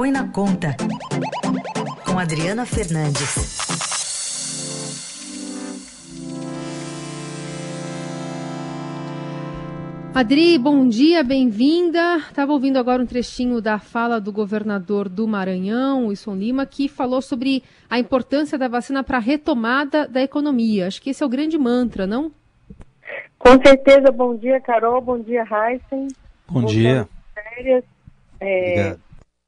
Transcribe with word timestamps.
Põe 0.00 0.10
na 0.10 0.26
Conta, 0.28 0.74
com 2.06 2.18
Adriana 2.18 2.64
Fernandes. 2.64 3.58
Adri, 10.14 10.56
bom 10.56 10.88
dia, 10.88 11.22
bem-vinda. 11.22 12.16
Estava 12.16 12.50
ouvindo 12.50 12.78
agora 12.78 13.02
um 13.02 13.04
trechinho 13.04 13.60
da 13.60 13.78
fala 13.78 14.18
do 14.18 14.32
governador 14.32 15.06
do 15.06 15.28
Maranhão, 15.28 16.06
Wilson 16.06 16.34
Lima, 16.34 16.64
que 16.64 16.88
falou 16.88 17.20
sobre 17.20 17.62
a 17.90 17.98
importância 17.98 18.56
da 18.56 18.68
vacina 18.68 19.04
para 19.04 19.18
a 19.18 19.20
retomada 19.20 20.08
da 20.08 20.22
economia. 20.22 20.86
Acho 20.86 21.02
que 21.02 21.10
esse 21.10 21.22
é 21.22 21.26
o 21.26 21.28
grande 21.28 21.58
mantra, 21.58 22.06
não? 22.06 22.32
Com 23.38 23.60
certeza. 23.62 24.10
Bom 24.10 24.34
dia, 24.34 24.58
Carol. 24.62 25.02
Bom 25.02 25.18
dia, 25.18 25.42
Heisen. 25.42 26.08
Bom 26.48 26.64
dia. 26.64 27.06
É, 28.40 28.96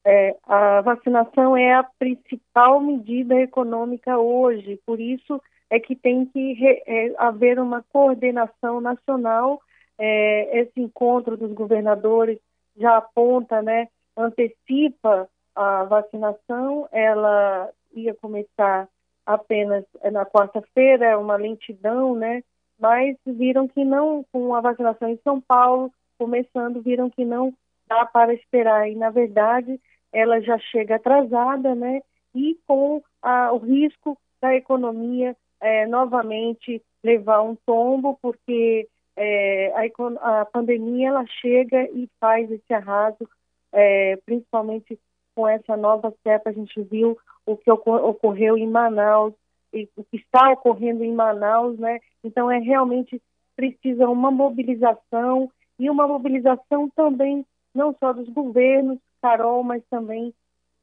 é, 0.04 0.36
a 0.44 0.80
vacinação 0.80 1.56
é 1.56 1.74
a 1.74 1.84
principal 1.84 2.80
medida 2.80 3.40
econômica 3.40 4.18
hoje, 4.18 4.80
por 4.84 5.00
isso 5.00 5.40
é 5.70 5.78
que 5.78 5.94
tem 5.94 6.26
que 6.26 6.52
re, 6.54 6.82
é, 6.86 7.14
haver 7.16 7.58
uma 7.58 7.82
coordenação 7.92 8.80
nacional. 8.80 9.60
É, 9.98 10.60
esse 10.60 10.80
encontro 10.80 11.36
dos 11.36 11.52
governadores 11.52 12.38
já 12.76 12.96
aponta, 12.96 13.62
né, 13.62 13.88
antecipa 14.16 15.28
a 15.54 15.84
vacinação. 15.84 16.88
Ela 16.90 17.70
ia 17.94 18.14
começar 18.14 18.88
apenas 19.24 19.84
na 20.10 20.26
quarta-feira, 20.26 21.06
é 21.06 21.16
uma 21.16 21.36
lentidão, 21.36 22.14
né? 22.14 22.42
Mas 22.78 23.16
viram 23.24 23.68
que 23.68 23.84
não, 23.84 24.24
com 24.32 24.54
a 24.54 24.60
vacinação 24.60 25.08
em 25.08 25.20
São 25.22 25.40
Paulo 25.40 25.92
começando, 26.18 26.82
viram 26.82 27.08
que 27.08 27.24
não 27.24 27.54
dá 27.88 28.04
para 28.04 28.34
esperar. 28.34 28.90
E, 28.90 28.94
na 28.94 29.10
verdade, 29.10 29.80
ela 30.12 30.40
já 30.40 30.58
chega 30.58 30.96
atrasada, 30.96 31.74
né? 31.74 32.00
E 32.34 32.58
com 32.66 33.02
a, 33.22 33.52
o 33.52 33.58
risco 33.58 34.16
da 34.40 34.54
economia 34.54 35.36
é, 35.60 35.86
novamente 35.86 36.82
levar 37.02 37.42
um 37.42 37.56
tombo, 37.66 38.18
porque 38.20 38.88
é, 39.16 39.72
a, 39.74 40.40
a, 40.40 40.44
pandemia 40.46 41.08
ela 41.08 41.24
chega 41.26 41.84
e 41.90 42.08
faz 42.20 42.50
esse 42.50 42.72
arraso, 42.72 43.28
é, 43.72 44.16
principalmente 44.24 44.98
com 45.34 45.46
essa 45.46 45.76
nova 45.76 46.12
cepa. 46.22 46.50
A 46.50 46.52
gente 46.52 46.80
viu 46.82 47.18
o 47.46 47.56
que 47.56 47.70
ocorreu 47.70 48.56
em 48.56 48.68
Manaus, 48.68 49.34
e 49.72 49.88
o 49.96 50.04
que 50.04 50.18
está 50.18 50.50
ocorrendo 50.50 51.02
em 51.02 51.14
Manaus, 51.14 51.78
né? 51.78 52.00
Então 52.22 52.50
é 52.50 52.58
realmente 52.58 53.20
precisa 53.56 54.08
uma 54.08 54.30
mobilização 54.30 55.50
e 55.78 55.88
uma 55.88 56.06
mobilização 56.06 56.88
também 56.90 57.44
não 57.74 57.94
só 57.98 58.12
dos 58.12 58.28
governos, 58.28 58.98
Carol, 59.22 59.62
mas 59.62 59.82
também 59.88 60.34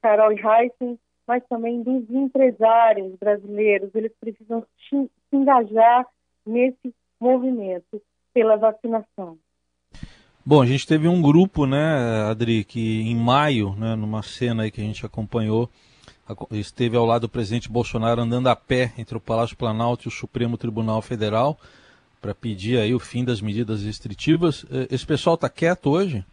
Carol 0.01 0.31
e 0.31 0.39
Heisen, 0.39 0.97
mas 1.27 1.43
também 1.47 1.83
dos 1.83 2.09
empresários 2.09 3.13
brasileiros. 3.19 3.93
Eles 3.93 4.13
precisam 4.19 4.65
se 4.89 5.09
engajar 5.31 6.07
nesse 6.45 6.93
movimento 7.19 8.01
pela 8.33 8.55
vacinação. 8.55 9.37
Bom, 10.45 10.61
a 10.61 10.65
gente 10.65 10.87
teve 10.87 11.07
um 11.07 11.21
grupo, 11.21 11.67
né, 11.67 12.25
Adri, 12.29 12.63
que 12.63 13.01
em 13.01 13.15
maio, 13.15 13.75
né, 13.75 13.95
numa 13.95 14.23
cena 14.23 14.63
aí 14.63 14.71
que 14.71 14.81
a 14.81 14.83
gente 14.83 15.05
acompanhou, 15.05 15.69
esteve 16.51 16.95
ao 16.95 17.05
lado 17.05 17.23
do 17.23 17.29
presidente 17.29 17.69
Bolsonaro 17.69 18.21
andando 18.21 18.47
a 18.47 18.55
pé 18.55 18.93
entre 18.97 19.17
o 19.17 19.21
Palácio 19.21 19.57
Planalto 19.57 20.07
e 20.07 20.09
o 20.09 20.11
Supremo 20.11 20.57
Tribunal 20.57 21.01
Federal 21.01 21.59
para 22.21 22.33
pedir 22.33 22.79
aí 22.79 22.93
o 22.93 22.99
fim 22.99 23.23
das 23.23 23.41
medidas 23.41 23.83
restritivas. 23.83 24.65
Eh, 24.71 24.87
esse 24.91 25.05
pessoal 25.05 25.35
está 25.35 25.49
quieto 25.49 25.89
hoje? 25.89 26.25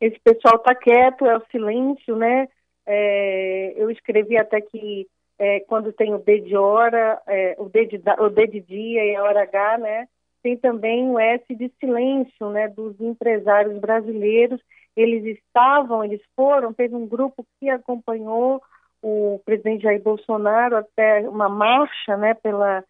Esse 0.00 0.18
pessoal 0.20 0.56
está 0.56 0.74
quieto, 0.74 1.26
é 1.26 1.36
o 1.36 1.46
silêncio, 1.50 2.16
né? 2.16 2.48
É, 2.86 3.74
eu 3.76 3.90
escrevi 3.90 4.38
até 4.38 4.60
que 4.60 5.06
é, 5.38 5.60
quando 5.60 5.92
tem 5.92 6.14
o 6.14 6.18
D 6.18 6.40
de 6.40 6.56
hora, 6.56 7.20
é, 7.26 7.54
o, 7.58 7.68
D 7.68 7.86
de, 7.86 8.02
o 8.18 8.28
D 8.28 8.46
de 8.46 8.60
dia 8.60 9.04
e 9.04 9.16
a 9.16 9.22
hora 9.22 9.42
H, 9.42 9.78
né? 9.78 10.08
Tem 10.42 10.56
também 10.56 11.10
o 11.10 11.18
S 11.18 11.44
de 11.54 11.70
silêncio, 11.80 12.50
né? 12.50 12.68
Dos 12.68 13.00
empresários 13.00 13.78
brasileiros. 13.78 14.60
Eles 14.96 15.24
estavam, 15.36 16.04
eles 16.04 16.20
foram, 16.34 16.72
teve 16.72 16.94
um 16.94 17.06
grupo 17.06 17.46
que 17.58 17.68
acompanhou 17.68 18.62
o 19.02 19.40
presidente 19.44 19.82
Jair 19.82 20.02
Bolsonaro 20.02 20.76
até 20.76 21.28
uma 21.28 21.48
marcha, 21.48 22.16
né? 22.16 22.34
Pela, 22.34 22.84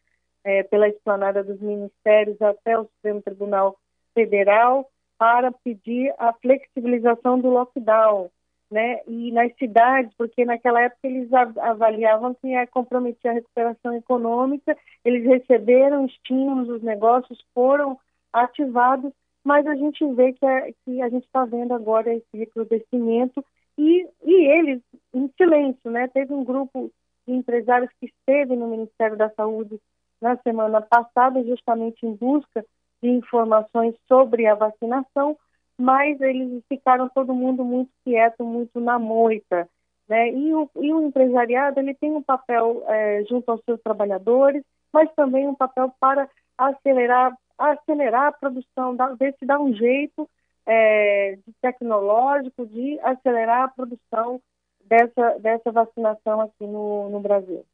é, 0.45 0.63
pela 0.63 0.89
esplanada 0.89 1.43
dos 1.43 1.61
ministérios 1.61 2.41
até 2.41 2.79
o 2.79 2.85
Supremo 2.85 3.23
Tribunal 3.23 3.77
Federal 4.15 4.89
para 5.19 5.51
pedir 5.51 6.15
a 6.19 6.33
flexibilização 6.33 7.41
do 7.41 7.49
lockdown, 7.49 8.31
né? 8.71 9.01
E 9.07 9.33
nas 9.33 9.55
cidades, 9.57 10.13
porque 10.17 10.45
naquela 10.45 10.83
época 10.83 11.09
eles 11.09 11.29
avaliavam 11.33 12.35
que 12.35 12.49
ia 12.49 12.67
comprometer 12.67 13.31
a 13.31 13.35
recuperação 13.35 13.95
econômica, 13.95 14.77
eles 15.05 15.25
receberam 15.25 16.07
estímulos, 16.07 16.69
os 16.69 16.83
negócios 16.83 17.39
foram 17.53 17.99
ativados, 18.33 19.13
mas 19.43 19.67
a 19.67 19.75
gente 19.75 20.05
vê 20.15 20.33
que 20.33 20.47
a, 20.47 20.73
que 20.85 21.03
a 21.03 21.09
gente 21.09 21.25
está 21.25 21.45
vendo 21.45 21.75
agora 21.75 22.15
esse 22.15 22.37
recrudescimento 22.37 23.45
e, 23.77 24.07
e 24.23 24.35
eles 24.47 24.81
em 25.13 25.29
silêncio, 25.37 25.91
né? 25.91 26.07
Teve 26.09 26.33
um 26.33 26.45
grupo 26.45 26.93
de 27.27 27.35
empresários 27.35 27.91
que 28.01 28.07
esteve 28.07 28.55
no 28.55 28.69
Ministério 28.69 29.17
da 29.17 29.31
Saúde 29.31 29.81
na 30.21 30.37
semana 30.39 30.81
passada, 30.81 31.43
justamente 31.45 32.05
em 32.05 32.15
busca 32.15 32.65
de 33.03 33.09
informações 33.11 33.95
sobre 34.07 34.47
a 34.47 34.55
vacinação, 34.55 35.37
mas 35.79 36.21
eles 36.21 36.63
ficaram 36.69 37.09
todo 37.09 37.35
mundo 37.35 37.65
muito 37.65 37.91
quieto, 38.05 38.45
muito 38.45 38.81
na 38.81 38.99
moita. 38.99 39.69
Né? 40.09 40.31
E, 40.33 40.55
o, 40.55 40.69
e 40.77 40.93
o 40.93 41.03
empresariado 41.03 41.79
ele 41.79 41.95
tem 41.95 42.11
um 42.11 42.23
papel 42.23 42.83
é, 42.89 43.25
junto 43.29 43.51
aos 43.51 43.63
seus 43.65 43.81
trabalhadores, 43.83 44.63
mas 44.93 45.13
também 45.15 45.47
um 45.47 45.55
papel 45.55 45.93
para 46.01 46.29
acelerar, 46.57 47.37
acelerar 47.57 48.27
a 48.27 48.33
produção, 48.33 48.97
ver 49.19 49.35
se 49.39 49.47
dá 49.47 49.61
um 49.61 49.73
jeito 49.73 50.29
é, 50.67 51.39
tecnológico 51.61 52.67
de 52.67 52.99
acelerar 53.01 53.65
a 53.65 53.69
produção 53.69 54.41
dessa, 54.85 55.39
dessa 55.39 55.71
vacinação 55.71 56.41
aqui 56.41 56.67
no, 56.67 57.11
no 57.11 57.21
Brasil. 57.21 57.65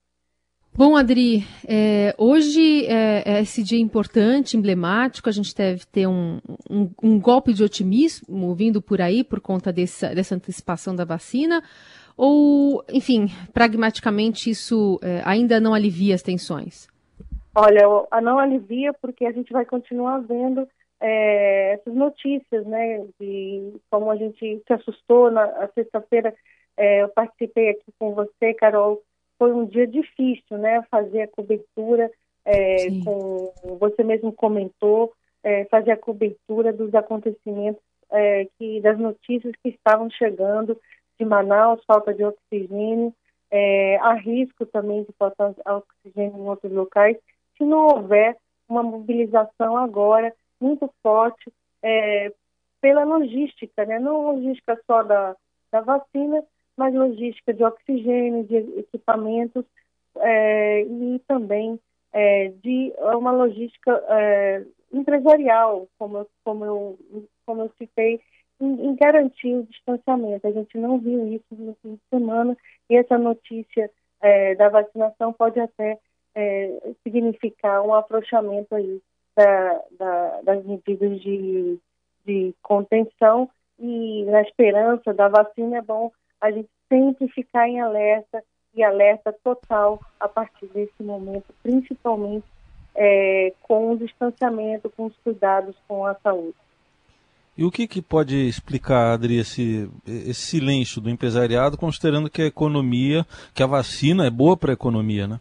Bom, 0.77 0.97
Adri, 0.97 1.45
é, 1.69 2.13
hoje 2.19 2.85
é, 2.87 3.23
é, 3.25 3.41
esse 3.41 3.63
dia 3.63 3.79
importante, 3.79 4.57
emblemático, 4.57 5.29
a 5.29 5.33
gente 5.33 5.55
deve 5.55 5.87
ter 5.87 6.09
um, 6.09 6.41
um, 6.69 6.91
um, 7.01 7.21
golpe 7.21 7.53
de 7.53 7.63
otimismo 7.63 8.53
vindo 8.57 8.83
por 8.83 9.01
aí 9.01 9.23
por 9.23 9.41
conta 9.41 9.73
dessa, 9.73 10.13
dessa 10.13 10.35
antecipação 10.35 10.97
da 10.97 11.05
vacina, 11.05 11.63
ou, 12.17 12.83
enfim, 12.93 13.29
pragmaticamente 13.53 14.51
isso 14.51 14.99
é, 15.01 15.23
ainda 15.25 15.61
não 15.61 15.75
alivia 15.75 16.17
as 16.17 16.23
tensões? 16.23 16.89
Olha, 17.55 17.85
não 18.21 18.41
alivia 18.41 18.93
porque 18.95 19.27
a 19.27 19.33
gente 19.33 19.53
vai 19.53 19.65
continuar 19.65 20.19
vendo 20.27 20.67
é, 21.01 21.75
essas 21.75 21.95
notícias, 21.95 22.67
né, 22.67 23.07
de 23.21 23.75
como 23.89 24.11
a 24.11 24.17
gente 24.17 24.61
se 24.67 24.73
assustou 24.73 25.31
na 25.31 25.69
sexta-feira, 25.73 26.35
é, 26.77 27.05
eu 27.05 27.09
participei 27.11 27.71
aqui 27.71 27.93
com 27.97 28.13
você, 28.13 28.53
Carol, 28.55 29.01
foi 29.39 29.53
um 29.53 29.65
dia 29.67 29.87
difícil, 29.87 30.59
né? 30.59 30.83
Fazer 30.91 31.23
a 31.23 31.29
cobertura, 31.29 32.11
é, 32.45 32.89
com, 33.05 33.53
você 33.79 34.03
mesmo 34.03 34.33
comentou, 34.33 35.13
é, 35.43 35.65
fazer 35.67 35.93
a 35.93 35.97
cobertura 35.97 36.73
dos 36.73 36.95
acontecimentos, 36.95 37.83
é, 38.11 38.47
que 38.59 38.81
das 38.81 38.99
notícias 38.99 39.53
que 39.63 39.71
estavam 39.71 40.11
chegando 40.11 40.79
de 41.19 41.25
Manaus, 41.25 41.83
falta 41.87 42.13
de 42.13 42.25
oxigênio, 42.25 43.13
é, 43.51 43.97
há 43.99 44.15
risco 44.15 44.67
também 44.67 45.05
de 45.05 45.13
faltar 45.19 45.55
oxigênio 45.67 46.39
em 46.39 46.49
outros 46.49 46.73
locais, 46.73 47.17
se 47.57 47.65
não 47.65 47.87
houver 47.87 48.37
uma 48.69 48.83
mobilização 48.83 49.77
agora 49.77 50.35
muito 50.61 50.91
forte 51.03 51.53
é, 51.83 52.33
pela 52.81 53.05
logística, 53.05 53.85
né? 53.85 53.99
não 53.99 54.33
logística 54.33 54.79
só 54.87 55.03
da, 55.03 55.37
da 55.71 55.81
vacina, 55.81 56.43
mas 56.77 56.95
logística 56.95 57.53
de 57.53 57.65
oxigênio, 57.65 58.45
de 58.45 58.57
equipamentos 58.79 59.65
é, 60.17 60.83
e 60.83 61.19
também 61.27 61.79
é, 62.13 62.49
de 62.63 62.93
uma 63.17 63.33
logística 63.33 63.93
é, 64.09 64.65
empresarial, 64.93 65.89
como 65.99 66.19
eu, 66.19 66.29
como 66.45 66.65
eu, 66.65 66.99
como 67.45 67.63
eu 67.63 67.73
citei, 67.77 68.21
em, 68.61 68.87
em, 68.87 68.95
garantir 68.95 69.55
o 69.55 69.65
distanciamento. 69.65 70.47
A 70.47 70.53
gente 70.53 70.79
não 70.79 70.99
viu 70.99 71.27
isso 71.33 71.45
no 71.51 71.75
fim 71.83 71.95
de 71.95 72.01
semana 72.09 72.57
e 72.89 72.97
essa 72.97 73.19
notícia 73.19 73.91
é, 74.21 74.55
da 74.55 74.69
vacinação 74.69 75.33
pode 75.33 75.59
até 75.59 75.99
é, 76.35 76.95
significar 77.03 77.83
um 77.83 77.95
afrouxamento 77.95 78.75
aí 78.75 79.01
da, 79.37 79.83
da, 79.99 80.41
das 80.43 80.65
medidas 80.65 81.21
de, 81.21 81.79
de 82.25 82.55
contenção 82.63 83.51
e 83.79 84.25
na 84.27 84.43
esperança 84.43 85.13
da 85.13 85.29
vacina 85.29 85.79
é 85.79 85.83
bom 85.83 86.13
a 86.41 86.51
gente 86.51 86.69
sempre 86.95 87.27
ficar 87.29 87.69
em 87.69 87.81
alerta 87.81 88.41
e 88.73 88.85
alerta 88.85 89.35
total 89.43 90.01
a 90.21 90.29
partir 90.29 90.67
desse 90.67 91.03
momento, 91.03 91.53
principalmente 91.61 92.47
é, 92.95 93.53
com 93.63 93.93
o 93.93 93.99
distanciamento, 93.99 94.89
com 94.97 95.07
os 95.07 95.17
cuidados 95.25 95.75
com 95.89 96.07
a 96.07 96.15
saúde. 96.15 96.55
E 97.57 97.65
o 97.65 97.71
que, 97.71 97.87
que 97.87 98.03
pode 98.03 98.49
explicar, 98.49 99.13
Adri, 99.13 99.39
esse, 99.39 99.89
esse 100.07 100.41
silêncio 100.41 101.01
do 101.01 101.11
empresariado, 101.11 101.79
considerando 101.79 102.31
que 102.31 102.43
a 102.43 102.47
economia, 102.47 103.25
que 103.55 103.63
a 103.63 103.67
vacina 103.67 104.27
é 104.27 104.31
boa 104.31 104.57
para 104.57 104.73
a 104.73 104.75
economia, 104.75 105.27
né? 105.27 105.41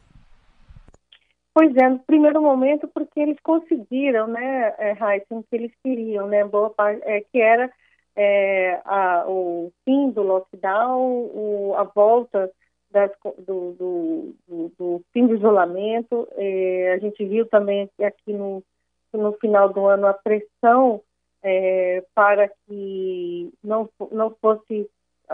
Pois 1.56 1.76
é, 1.76 1.90
no 1.90 2.00
primeiro 2.00 2.42
momento, 2.42 2.88
porque 2.88 3.20
eles 3.20 3.38
conseguiram, 3.42 4.28
né, 4.28 4.74
é, 4.80 4.92
Heisen, 4.92 5.40
o 5.40 5.44
que 5.44 5.56
eles 5.56 5.72
queriam, 5.84 6.28
né, 6.28 6.44
boa 6.46 6.72
parte, 6.72 7.02
é, 7.04 7.22
que 7.22 7.40
era 7.40 7.70
é, 8.16 8.80
a, 8.86 9.26
o 9.28 9.72
fim 9.86 9.93
do 10.13 10.24
lockdown, 10.24 11.01
o, 11.01 11.74
a 11.77 11.83
volta 11.83 12.51
das, 12.92 13.12
do, 13.39 13.74
do, 13.74 14.36
do, 14.48 14.71
do, 14.77 15.01
fim 15.12 15.27
do 15.27 15.36
isolamento. 15.36 16.27
É, 16.33 16.94
a 16.94 16.98
gente 17.00 17.25
viu 17.25 17.45
também 17.48 17.89
aqui 18.01 18.31
no, 18.31 18.63
no 19.12 19.33
final 19.33 19.69
do 19.69 19.86
ano 19.88 20.07
a 20.07 20.13
pressão 20.13 21.01
é, 21.42 22.04
para 22.15 22.48
que 22.48 23.51
não, 23.63 23.89
não 24.12 24.30
fosse, 24.42 24.89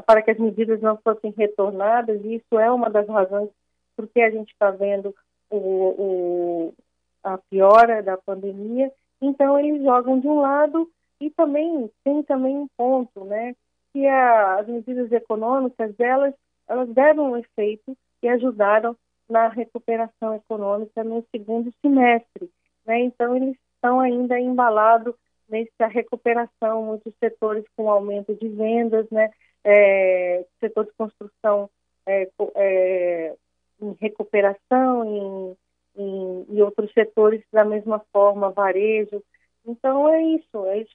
para 0.06 0.22
que 0.22 0.32
as 0.32 0.40
medidas 0.40 0.82
não 0.82 0.98
fossem 0.98 1.32
retornadas, 1.38 2.20
e 2.24 2.36
isso 2.36 2.58
é 2.58 2.72
uma 2.72 2.90
das 2.90 3.08
razões 3.08 3.50
porque 3.96 4.22
a 4.22 4.32
gente 4.32 4.54
está 4.54 4.72
vendo 4.72 5.14
o, 5.50 5.58
o, 5.58 6.74
a 7.22 7.38
piora 7.38 8.02
da 8.02 8.18
pandemia. 8.18 8.90
Então 9.22 9.60
eles 9.60 9.84
jogam 9.84 10.20
de 10.22 10.28
um 10.28 10.40
lado 10.40 10.90
e 11.20 11.30
também 11.30 11.92
tem 12.04 12.24
também 12.24 12.56
um 12.56 12.68
ponto, 12.78 13.26
né, 13.26 13.54
que 13.94 14.06
a, 14.08 14.60
as 14.60 14.68
medidas 14.68 15.12
econômicas 15.12 15.94
elas 16.00 16.34
elas 16.68 16.88
deram 16.90 17.32
um 17.32 17.38
efeito 17.38 17.98
e 18.22 18.30
ajudaram 18.30 18.96
na 19.28 19.48
recuperação 19.48 20.36
econômica 20.36 21.04
no 21.04 21.26
segundo 21.32 21.74
semestre, 21.82 22.50
né? 22.86 23.00
Então 23.02 23.36
eles 23.36 23.56
estão 23.76 24.00
ainda 24.00 24.40
embalados 24.40 25.16
nessa 25.48 25.88
recuperação, 25.88 26.84
muitos 26.84 27.14
setores 27.20 27.66
com 27.76 27.90
aumento 27.90 28.36
de 28.36 28.48
vendas, 28.48 29.10
né? 29.10 29.32
É, 29.64 30.46
setor 30.60 30.86
de 30.86 30.92
construção 30.94 31.70
é, 32.06 32.30
é, 32.56 33.36
em 33.82 33.96
recuperação, 34.00 35.06
em, 35.06 35.58
em, 36.02 36.46
e 36.50 36.62
outros 36.62 36.92
setores 36.94 37.44
da 37.52 37.66
mesma 37.66 38.00
forma, 38.12 38.52
varejo. 38.52 39.24
Então 39.66 40.08
é 40.08 40.22
isso, 40.22 40.66
eles 40.68 40.90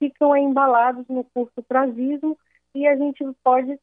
ficam 0.00 0.36
embalados 0.36 1.06
no 1.08 1.22
curto 1.22 1.62
prazismo 1.62 2.36
e 2.74 2.86
a 2.88 2.96
gente 2.96 3.22
pode 3.44 3.78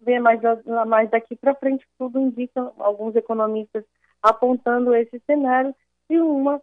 ver 0.00 0.20
mais, 0.20 0.40
mais 0.86 1.10
daqui 1.10 1.34
para 1.34 1.54
frente, 1.54 1.84
tudo 1.98 2.20
indica 2.20 2.70
alguns 2.78 3.16
economistas 3.16 3.84
apontando 4.22 4.94
esse 4.94 5.18
cenário 5.26 5.74
e 6.08 6.18
uma 6.20 6.62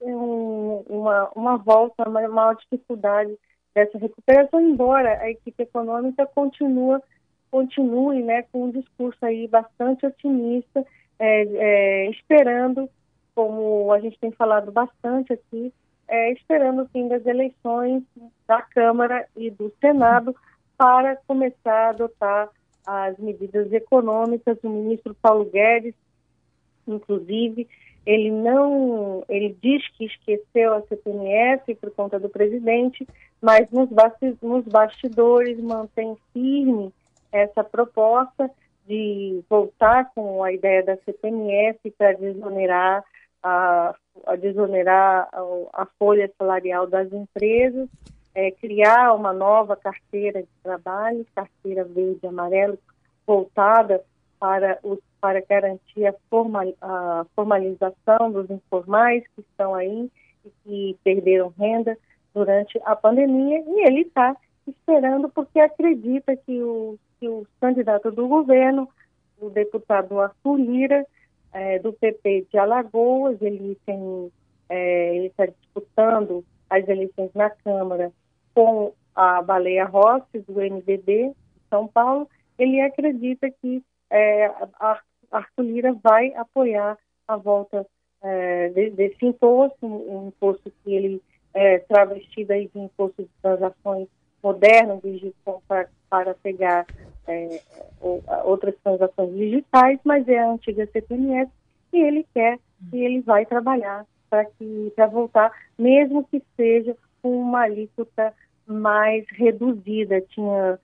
um, 0.00 0.84
uma, 0.88 1.30
uma 1.34 1.56
volta, 1.56 2.08
uma 2.08 2.28
maior 2.28 2.54
dificuldade 2.56 3.36
dessa 3.74 3.98
recuperação, 3.98 4.60
embora 4.60 5.18
a 5.20 5.30
equipe 5.30 5.62
econômica 5.62 6.26
continua, 6.26 7.02
continue 7.50 8.22
né, 8.22 8.42
com 8.44 8.64
um 8.64 8.70
discurso 8.70 9.18
aí 9.24 9.48
bastante 9.48 10.06
otimista, 10.06 10.86
é, 11.18 11.42
é, 11.42 12.10
esperando, 12.10 12.88
como 13.34 13.92
a 13.92 14.00
gente 14.00 14.18
tem 14.18 14.30
falado 14.30 14.70
bastante 14.70 15.32
aqui, 15.32 15.72
é, 16.10 16.32
esperando 16.32 16.82
o 16.82 16.88
fim 16.88 17.06
das 17.06 17.24
eleições 17.24 18.02
da 18.46 18.60
Câmara 18.60 19.26
e 19.36 19.48
do 19.48 19.72
Senado 19.80 20.34
para 20.76 21.16
começar 21.26 21.86
a 21.86 21.90
adotar 21.90 22.48
as 22.84 23.16
medidas 23.18 23.72
econômicas. 23.72 24.58
O 24.64 24.68
ministro 24.68 25.14
Paulo 25.22 25.44
Guedes, 25.44 25.94
inclusive, 26.86 27.68
ele 28.04 28.30
não, 28.30 29.22
ele 29.28 29.56
diz 29.62 29.86
que 29.96 30.06
esqueceu 30.06 30.74
a 30.74 30.82
CPMF 30.82 31.76
por 31.76 31.92
conta 31.92 32.18
do 32.18 32.28
presidente, 32.28 33.06
mas 33.40 33.70
nos, 33.70 33.88
nos 34.42 34.64
bastidores 34.64 35.60
mantém 35.60 36.16
firme 36.32 36.92
essa 37.30 37.62
proposta 37.62 38.50
de 38.84 39.44
voltar 39.48 40.10
com 40.12 40.42
a 40.42 40.52
ideia 40.52 40.82
da 40.82 40.96
CPMF 40.96 41.88
para 41.92 42.14
desonerar 42.14 43.04
a, 43.42 43.94
a 44.26 44.36
desonerar 44.36 45.28
a, 45.32 45.82
a, 45.82 45.86
folha 45.98 46.30
salarial 46.38 46.86
das 46.86 47.12
empresas, 47.12 47.88
é, 48.34 48.50
criar 48.50 49.14
uma 49.14 49.32
nova 49.32 49.76
carteira 49.76 50.42
de 50.42 50.48
trabalho, 50.62 51.26
carteira 51.34 51.84
verde 51.84 52.20
e 52.22 52.26
amarela, 52.26 52.76
voltada 53.26 54.02
para 54.38 54.78
os 54.82 54.98
para 55.20 55.42
garantir 55.42 56.06
a, 56.06 56.14
formal, 56.30 56.72
a 56.80 57.26
formalização 57.36 58.32
dos 58.32 58.48
informais 58.50 59.22
que 59.34 59.42
estão 59.42 59.74
aí 59.74 60.10
e 60.44 60.50
que 60.64 60.98
perderam 61.04 61.52
renda 61.58 61.96
durante 62.34 62.80
a 62.84 62.96
pandemia. 62.96 63.62
E 63.66 63.86
ele 63.86 64.02
está 64.02 64.34
esperando 64.66 65.28
porque 65.28 65.60
acredita 65.60 66.34
que 66.36 66.62
o, 66.62 66.98
que 67.18 67.28
o 67.28 67.46
candidato 67.60 68.10
do 68.10 68.26
governo, 68.26 68.88
o 69.38 69.50
deputado 69.50 70.18
Arthur 70.18 70.56
Lira, 70.56 71.06
é, 71.52 71.78
do 71.78 71.92
PP 71.92 72.46
de 72.50 72.58
Alagoas, 72.58 73.40
ele 73.40 73.76
tem 73.84 74.30
é, 74.68 75.16
ele 75.16 75.26
está 75.26 75.46
disputando 75.46 76.44
as 76.68 76.88
eleições 76.88 77.30
na 77.34 77.50
Câmara 77.50 78.12
com 78.54 78.92
a 79.14 79.42
Baleia 79.42 79.84
Rossi, 79.84 80.38
do 80.46 80.54
MDB 80.54 81.28
de 81.28 81.34
São 81.68 81.88
Paulo, 81.88 82.28
ele 82.58 82.80
acredita 82.80 83.50
que 83.50 83.82
é, 84.10 84.50
Arthur 85.30 85.62
Lira 85.62 85.92
vai 86.02 86.32
apoiar 86.34 86.96
a 87.26 87.36
volta 87.36 87.86
é, 88.22 88.68
desse 88.90 89.24
imposto, 89.24 89.86
um 89.86 90.28
imposto 90.28 90.72
que 90.82 90.94
ele 90.94 91.22
é 91.54 91.78
travestido 91.80 92.52
aí 92.52 92.68
de 92.68 92.78
imposto 92.78 93.22
de 93.22 93.30
transações 93.42 94.08
moderno, 94.42 95.00
digital, 95.02 95.62
para, 95.66 95.88
para 96.08 96.34
pegar 96.34 96.86
é, 97.26 97.60
outras 98.44 98.74
transações 98.82 99.34
digitais, 99.34 99.98
mas 100.04 100.26
é 100.28 100.38
a 100.38 100.50
antiga 100.50 100.86
CPMS 100.86 101.50
e 101.92 101.98
ele 101.98 102.26
quer 102.32 102.58
e 102.92 103.04
ele 103.04 103.20
vai 103.20 103.44
trabalhar 103.46 104.06
para 104.28 104.44
que 104.44 104.92
para 104.94 105.06
voltar, 105.06 105.50
mesmo 105.78 106.24
que 106.24 106.42
seja 106.56 106.96
com 107.20 107.40
uma 107.40 107.62
alíquota 107.62 108.32
mais 108.66 109.24
reduzida. 109.32 110.20
Tinha 110.22 110.78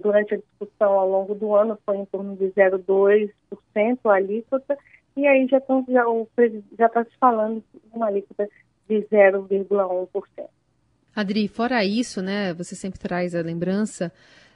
durante 0.00 0.34
a 0.34 0.38
discussão 0.38 0.92
ao 0.92 1.08
longo 1.08 1.34
do 1.34 1.54
ano 1.54 1.76
foi 1.84 1.96
em 1.96 2.04
torno 2.04 2.36
de 2.36 2.46
0,2% 2.52 3.98
a 4.04 4.14
alíquota, 4.14 4.78
e 5.16 5.26
aí 5.26 5.46
já 5.48 5.58
estão 5.58 5.84
já, 5.88 6.04
já 6.78 6.86
está 6.86 7.04
se 7.04 7.16
falando 7.18 7.62
uma 7.92 8.06
alíquota 8.06 8.48
de 8.88 9.02
0,1%. 9.02 10.08
Adri, 11.14 11.48
fora 11.48 11.84
isso, 11.84 12.22
né, 12.22 12.54
você 12.54 12.74
sempre 12.74 12.98
traz 12.98 13.34
a 13.34 13.42
lembrança 13.42 14.12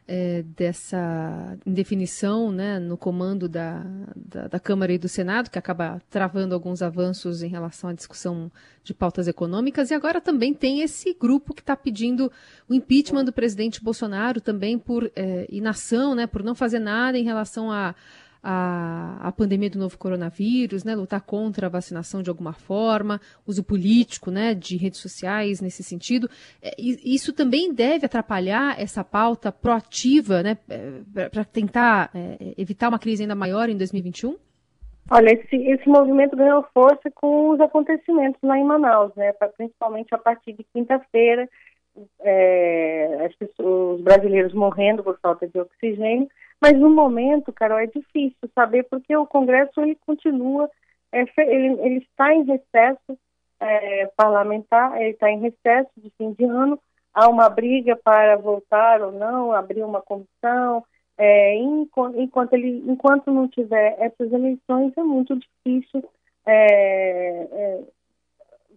é, 0.08 0.42
dessa 0.56 1.58
indefinição 1.66 2.52
né, 2.52 2.78
no 2.78 2.96
comando 2.96 3.48
da, 3.48 3.84
da, 4.14 4.48
da, 4.48 4.60
Câmara 4.60 4.92
e 4.92 4.98
do 4.98 5.08
Senado, 5.08 5.50
que 5.50 5.58
acaba 5.58 6.00
travando 6.08 6.54
alguns 6.54 6.80
avanços 6.80 7.42
em 7.42 7.48
relação 7.48 7.90
à 7.90 7.92
discussão 7.92 8.50
de 8.84 8.94
pautas 8.94 9.26
econômicas, 9.26 9.90
e 9.90 9.94
agora 9.94 10.20
também 10.20 10.54
tem 10.54 10.80
esse 10.80 11.12
grupo 11.12 11.52
que 11.52 11.60
está 11.60 11.76
pedindo 11.76 12.30
o 12.68 12.74
impeachment 12.74 13.24
do 13.24 13.32
presidente 13.32 13.82
Bolsonaro 13.82 14.40
também 14.40 14.78
por 14.78 15.10
é, 15.16 15.46
inação, 15.50 16.14
né, 16.14 16.26
por 16.26 16.42
não 16.42 16.54
fazer 16.54 16.78
nada 16.78 17.18
em 17.18 17.24
relação 17.24 17.72
a 17.72 17.94
a, 18.42 19.18
a 19.20 19.32
pandemia 19.32 19.70
do 19.70 19.78
novo 19.78 19.98
coronavírus, 19.98 20.84
né, 20.84 20.94
lutar 20.94 21.20
contra 21.20 21.66
a 21.66 21.70
vacinação 21.70 22.22
de 22.22 22.30
alguma 22.30 22.52
forma, 22.52 23.20
uso 23.46 23.62
político 23.62 24.30
né, 24.30 24.54
de 24.54 24.76
redes 24.76 25.00
sociais 25.00 25.60
nesse 25.60 25.82
sentido. 25.82 26.28
É, 26.62 26.74
isso 26.78 27.32
também 27.32 27.72
deve 27.72 28.06
atrapalhar 28.06 28.80
essa 28.80 29.02
pauta 29.02 29.50
proativa 29.50 30.42
né, 30.42 30.56
é, 30.68 31.28
para 31.28 31.44
tentar 31.44 32.10
é, 32.14 32.54
evitar 32.56 32.88
uma 32.88 32.98
crise 32.98 33.22
ainda 33.22 33.34
maior 33.34 33.68
em 33.68 33.76
2021? 33.76 34.36
Olha, 35.08 35.30
esse, 35.30 35.56
esse 35.56 35.88
movimento 35.88 36.36
ganhou 36.36 36.66
força 36.74 37.10
com 37.14 37.50
os 37.50 37.60
acontecimentos 37.60 38.40
lá 38.42 38.58
em 38.58 38.64
Manaus, 38.64 39.14
né, 39.14 39.32
principalmente 39.56 40.12
a 40.12 40.18
partir 40.18 40.52
de 40.52 40.64
quinta-feira, 40.72 41.48
é, 42.20 43.28
os 43.60 44.00
brasileiros 44.02 44.52
morrendo 44.52 45.02
por 45.02 45.18
falta 45.20 45.46
de 45.46 45.58
oxigênio, 45.58 46.28
mas 46.60 46.72
no 46.78 46.90
momento, 46.90 47.52
Carol, 47.52 47.78
é 47.78 47.86
difícil 47.86 48.50
saber 48.54 48.84
porque 48.84 49.16
o 49.16 49.26
Congresso 49.26 49.80
ele 49.80 49.96
continua, 50.06 50.70
é, 51.12 51.24
ele, 51.38 51.80
ele, 51.80 51.98
está 51.98 52.34
em 52.34 52.44
recesso 52.44 53.18
é, 53.60 54.06
parlamentar, 54.16 55.00
ele 55.00 55.10
está 55.10 55.30
em 55.30 55.40
recesso 55.40 55.90
de 55.96 56.10
fim 56.16 56.32
de 56.32 56.44
ano, 56.44 56.78
há 57.12 57.28
uma 57.28 57.48
briga 57.48 57.96
para 57.96 58.36
voltar 58.36 59.00
ou 59.02 59.12
não, 59.12 59.52
abrir 59.52 59.82
uma 59.82 60.02
comissão, 60.02 60.84
é, 61.18 61.54
enquanto, 61.54 62.52
ele, 62.52 62.84
enquanto 62.86 63.30
não 63.30 63.48
tiver 63.48 63.96
essas 63.98 64.30
eleições 64.30 64.92
é 64.96 65.02
muito 65.02 65.34
difícil 65.34 66.04
é, 66.44 67.42
é, 67.50 67.84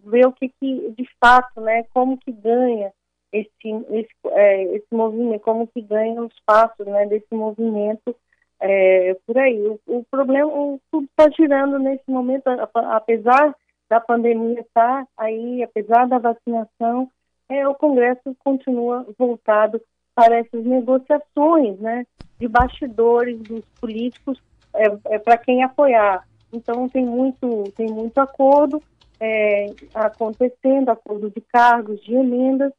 ver 0.04 0.26
o 0.26 0.32
que, 0.32 0.48
que 0.48 0.94
de 0.96 1.06
fato, 1.22 1.60
né, 1.60 1.84
como 1.92 2.16
que 2.16 2.32
ganha 2.32 2.92
esse, 3.32 3.68
esse, 3.90 4.10
é, 4.26 4.62
esse 4.76 4.86
movimento, 4.92 5.42
como 5.42 5.66
que 5.66 5.80
ganha 5.80 6.20
os 6.22 6.34
passos 6.44 6.86
né, 6.86 7.06
desse 7.06 7.32
movimento 7.34 8.14
é, 8.60 9.16
por 9.26 9.38
aí. 9.38 9.58
O, 9.66 9.80
o 9.86 10.04
problema, 10.10 10.46
o, 10.52 10.80
tudo 10.90 11.06
está 11.06 11.28
girando 11.30 11.78
nesse 11.78 12.08
momento, 12.08 12.48
apesar 12.74 13.54
da 13.88 14.00
pandemia 14.00 14.60
estar 14.60 15.04
tá 15.04 15.08
aí, 15.16 15.62
apesar 15.62 16.06
da 16.06 16.18
vacinação, 16.18 17.10
é, 17.48 17.66
o 17.66 17.74
Congresso 17.74 18.34
continua 18.44 19.06
voltado 19.18 19.80
para 20.14 20.38
essas 20.38 20.64
negociações, 20.64 21.78
né, 21.80 22.06
de 22.38 22.46
bastidores 22.46 23.38
dos 23.40 23.64
políticos 23.80 24.40
é, 24.74 24.86
é 25.14 25.18
para 25.18 25.36
quem 25.36 25.62
apoiar. 25.62 26.26
Então 26.52 26.88
tem 26.88 27.04
muito 27.04 27.64
tem 27.76 27.86
muito 27.86 28.18
acordo 28.18 28.82
é, 29.20 29.66
acontecendo, 29.94 30.88
acordo 30.88 31.30
de 31.30 31.40
cargos, 31.40 32.00
de 32.02 32.14
emendas, 32.14 32.72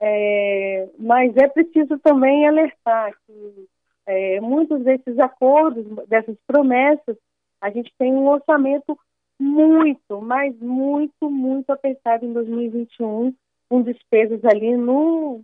é, 0.00 0.88
mas 0.98 1.36
é 1.36 1.48
preciso 1.48 1.98
também 1.98 2.46
alertar 2.46 3.14
que 3.26 3.68
é, 4.06 4.40
muitos 4.40 4.82
desses 4.84 5.18
acordos, 5.18 5.84
dessas 6.06 6.36
promessas, 6.46 7.16
a 7.60 7.70
gente 7.70 7.92
tem 7.98 8.12
um 8.12 8.28
orçamento 8.28 8.98
muito, 9.38 10.20
mas 10.20 10.56
muito, 10.58 11.30
muito 11.30 11.70
apertado 11.70 12.24
em 12.24 12.32
2021, 12.32 13.34
com 13.68 13.82
despesas 13.82 14.44
ali 14.44 14.76
no, 14.76 15.42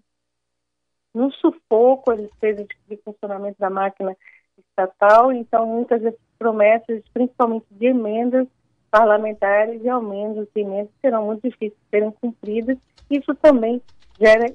no 1.14 1.32
sufoco, 1.32 2.12
as 2.12 2.20
despesas 2.20 2.66
de 2.88 2.96
funcionamento 2.98 3.58
da 3.58 3.68
máquina 3.68 4.16
estatal, 4.58 5.32
então 5.32 5.66
muitas 5.66 6.00
dessas 6.00 6.20
promessas, 6.38 7.02
principalmente 7.12 7.66
de 7.70 7.86
emendas 7.86 8.46
parlamentares 8.90 9.82
e 9.82 9.88
aumentos 9.88 10.46
de 10.54 10.60
emendas, 10.60 10.92
serão 11.00 11.26
muito 11.26 11.48
difíceis 11.48 11.72
de 11.72 11.88
serem 11.90 12.10
cumpridas. 12.10 12.76
Isso 13.10 13.34
também 13.36 13.80
gera 14.22 14.46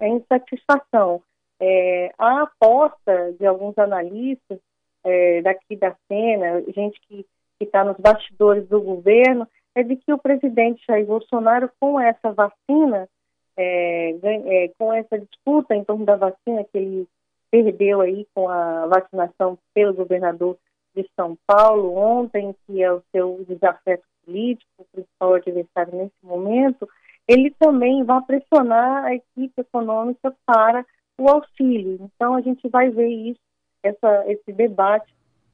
insatisfação. 0.00 1.22
É, 1.60 2.12
a 2.18 2.42
aposta 2.42 3.32
de 3.38 3.46
alguns 3.46 3.76
analistas 3.78 4.58
é, 5.04 5.42
daqui 5.42 5.76
da 5.76 5.94
cena, 6.08 6.62
gente 6.74 7.00
que 7.08 7.26
está 7.60 7.84
nos 7.84 7.96
bastidores 7.98 8.68
do 8.68 8.80
governo, 8.80 9.46
é 9.74 9.82
de 9.82 9.96
que 9.96 10.12
o 10.12 10.18
presidente 10.18 10.84
Jair 10.86 11.06
Bolsonaro, 11.06 11.70
com 11.80 11.98
essa 11.98 12.32
vacina, 12.32 13.08
é, 13.56 14.10
é, 14.22 14.68
com 14.78 14.92
essa 14.92 15.18
disputa 15.18 15.74
em 15.74 15.84
torno 15.84 16.04
da 16.04 16.16
vacina 16.16 16.64
que 16.64 16.78
ele 16.78 17.08
perdeu 17.50 18.00
aí 18.00 18.26
com 18.34 18.48
a 18.48 18.86
vacinação 18.86 19.58
pelo 19.74 19.94
governador 19.94 20.56
de 20.94 21.08
São 21.14 21.36
Paulo 21.46 21.94
ontem, 21.96 22.54
que 22.66 22.82
é 22.82 22.92
o 22.92 23.02
seu 23.12 23.44
desafeto 23.48 24.04
político, 24.24 24.70
o 24.78 24.84
principal 24.92 25.34
adversário 25.34 25.94
nesse 25.94 26.14
momento, 26.22 26.88
ele 27.28 27.50
também 27.58 28.04
vai 28.04 28.20
pressionar 28.22 29.04
a 29.04 29.14
equipe 29.14 29.60
econômica 29.60 30.34
para 30.44 30.84
o 31.18 31.28
auxílio. 31.28 31.98
Então, 32.00 32.34
a 32.34 32.40
gente 32.40 32.68
vai 32.68 32.90
ver 32.90 33.08
isso, 33.08 33.40
essa, 33.82 34.24
esse 34.26 34.52
debate 34.52 35.12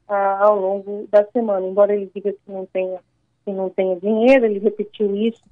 ah, 0.09 0.39
ao 0.45 0.59
longo 0.59 1.07
da 1.11 1.25
semana. 1.27 1.67
Embora 1.67 1.95
ele 1.95 2.11
diga 2.15 2.33
que 2.33 2.51
não 2.51 2.67
tenha, 2.67 3.01
que 3.45 3.53
não 3.53 3.71
tenha 3.71 3.99
dinheiro, 3.99 4.47
ele 4.47 4.59
repetiu 4.59 5.15
isso 5.15 5.43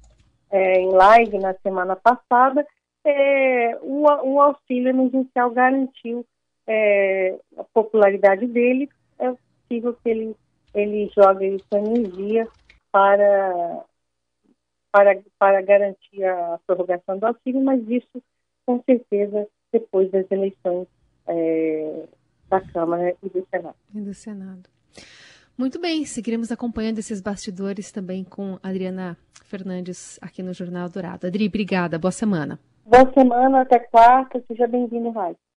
é, 0.49 0.79
em 0.79 0.91
live 0.91 1.37
na 1.39 1.53
semana 1.55 1.95
passada, 1.95 2.65
é, 3.03 3.77
o, 3.81 4.03
o 4.03 4.41
auxílio 4.41 4.89
emergencial 4.89 5.49
garantiu 5.51 6.25
é, 6.65 7.37
a 7.57 7.63
popularidade 7.73 8.45
dele, 8.47 8.89
é 9.19 9.31
possível 9.31 9.93
que 9.93 10.09
ele, 10.09 10.35
ele 10.73 11.09
jogue 11.15 11.63
sua 11.69 11.79
energia 11.79 12.47
para, 12.91 13.83
para, 14.97 15.15
para 15.37 15.61
garantir 15.61 16.23
a 16.23 16.59
prorrogação 16.65 17.19
do 17.19 17.27
auxílio, 17.27 17.63
mas 17.63 17.87
isso 17.87 18.23
com 18.65 18.81
certeza 18.81 19.47
depois 19.71 20.09
das 20.09 20.25
eleições 20.31 20.87
é, 21.27 22.05
da 22.49 22.59
Câmara 22.61 23.15
e 23.21 23.29
do 23.29 23.45
Senado. 23.51 23.75
E 23.93 24.01
do 24.01 24.13
Senado. 24.15 24.67
Muito 25.55 25.79
bem, 25.79 26.03
seguiremos 26.03 26.51
acompanhando 26.51 26.97
esses 26.97 27.21
bastidores 27.21 27.91
também 27.91 28.23
com 28.23 28.57
Adriana 28.63 29.15
Fernandes 29.45 30.17
aqui 30.19 30.41
no 30.41 30.51
Jornal 30.51 30.89
Dourado. 30.89 31.27
Adri, 31.27 31.45
obrigada, 31.47 31.99
boa 31.99 32.11
semana. 32.11 32.59
Boa 32.83 33.11
semana, 33.13 33.61
até 33.61 33.77
quarta, 33.77 34.43
seja 34.47 34.65
bem-vindo, 34.65 35.11
Raio. 35.11 35.37